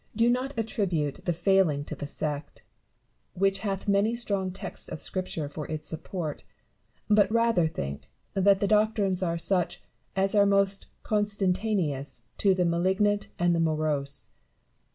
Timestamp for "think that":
7.67-8.59